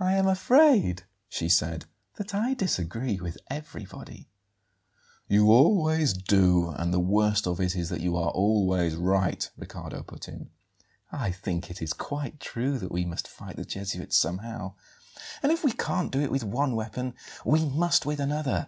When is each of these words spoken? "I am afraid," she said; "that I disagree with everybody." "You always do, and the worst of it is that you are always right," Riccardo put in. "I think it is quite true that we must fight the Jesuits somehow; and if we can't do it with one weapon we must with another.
"I 0.00 0.14
am 0.14 0.26
afraid," 0.26 1.04
she 1.28 1.48
said; 1.48 1.84
"that 2.16 2.34
I 2.34 2.54
disagree 2.54 3.20
with 3.20 3.38
everybody." 3.48 4.28
"You 5.28 5.52
always 5.52 6.12
do, 6.12 6.70
and 6.70 6.92
the 6.92 6.98
worst 6.98 7.46
of 7.46 7.60
it 7.60 7.76
is 7.76 7.88
that 7.90 8.00
you 8.00 8.16
are 8.16 8.30
always 8.32 8.96
right," 8.96 9.48
Riccardo 9.56 10.02
put 10.02 10.26
in. 10.26 10.50
"I 11.12 11.30
think 11.30 11.70
it 11.70 11.80
is 11.80 11.92
quite 11.92 12.40
true 12.40 12.80
that 12.80 12.90
we 12.90 13.04
must 13.04 13.28
fight 13.28 13.54
the 13.54 13.64
Jesuits 13.64 14.16
somehow; 14.16 14.74
and 15.40 15.52
if 15.52 15.62
we 15.62 15.70
can't 15.70 16.10
do 16.10 16.20
it 16.20 16.32
with 16.32 16.42
one 16.42 16.74
weapon 16.74 17.14
we 17.44 17.64
must 17.64 18.04
with 18.04 18.18
another. 18.18 18.66